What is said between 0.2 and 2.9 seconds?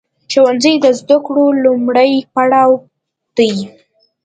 ښوونځی د زده کړو لومړی پړاو